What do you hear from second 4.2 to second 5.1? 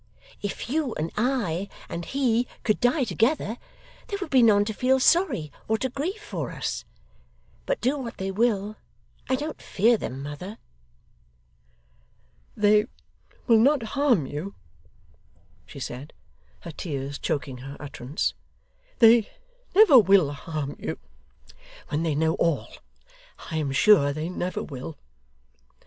be none to feel